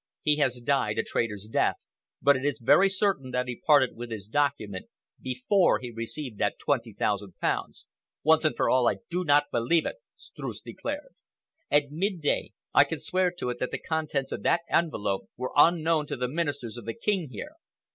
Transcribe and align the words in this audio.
He 0.23 0.37
has 0.37 0.59
died 0.61 0.97
a 0.97 1.03
traitor's 1.03 1.47
death, 1.47 1.75
but 2.23 2.35
it 2.35 2.43
is 2.43 2.57
very 2.59 2.89
certain 2.89 3.29
that 3.29 3.47
he 3.47 3.61
parted 3.63 3.95
with 3.95 4.09
his 4.09 4.25
document 4.25 4.87
before 5.21 5.77
he 5.77 5.91
received 5.91 6.39
that 6.39 6.57
twenty 6.57 6.91
thousand 6.91 7.37
pounds." 7.37 7.85
"Once 8.23 8.43
and 8.43 8.55
for 8.55 8.67
all, 8.67 8.89
I 8.89 8.95
do 9.11 9.23
not 9.23 9.51
believe 9.51 9.85
it!" 9.85 9.97
Streuss 10.15 10.59
declared. 10.59 11.13
"At 11.69 11.91
mid 11.91 12.19
day, 12.19 12.53
I 12.73 12.83
can 12.83 12.97
swear 12.97 13.29
to 13.37 13.51
it 13.51 13.59
that 13.59 13.69
the 13.69 13.77
contents 13.77 14.31
of 14.31 14.41
that 14.41 14.61
envelope 14.71 15.29
were 15.37 15.53
unknown 15.55 16.07
to 16.07 16.17
the 16.17 16.27
Ministers 16.27 16.77
of 16.77 16.85
the 16.85 16.95
King 16.95 17.29
here. 17.29 17.51